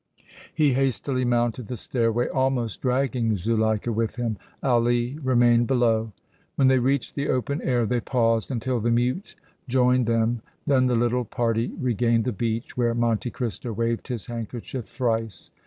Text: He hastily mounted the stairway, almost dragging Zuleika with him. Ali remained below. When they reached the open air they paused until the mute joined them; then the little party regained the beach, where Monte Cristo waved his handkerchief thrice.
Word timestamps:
He 0.55 0.73
hastily 0.73 1.25
mounted 1.25 1.67
the 1.67 1.77
stairway, 1.77 2.27
almost 2.27 2.81
dragging 2.81 3.37
Zuleika 3.37 3.91
with 3.91 4.15
him. 4.15 4.39
Ali 4.63 5.19
remained 5.21 5.67
below. 5.67 6.11
When 6.55 6.69
they 6.69 6.79
reached 6.79 7.13
the 7.13 7.29
open 7.29 7.61
air 7.61 7.85
they 7.85 7.99
paused 7.99 8.49
until 8.49 8.79
the 8.79 8.89
mute 8.89 9.35
joined 9.67 10.07
them; 10.07 10.41
then 10.65 10.87
the 10.87 10.95
little 10.95 11.23
party 11.25 11.67
regained 11.79 12.23
the 12.25 12.31
beach, 12.33 12.75
where 12.75 12.95
Monte 12.95 13.29
Cristo 13.29 13.73
waved 13.73 14.07
his 14.07 14.25
handkerchief 14.25 14.85
thrice. 14.87 15.51